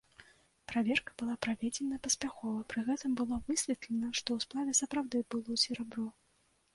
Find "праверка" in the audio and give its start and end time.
0.71-1.11